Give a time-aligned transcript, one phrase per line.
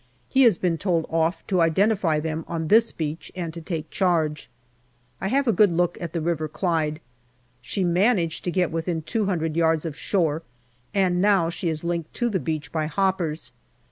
[0.29, 4.49] He has been told off to identify them on this beach and to take charge.
[5.21, 6.99] I have a good look at the River Clyde.
[7.61, 10.41] She managed to get within two hundred yards of shore,
[10.91, 13.51] and now she is linked to the beach by hoppers.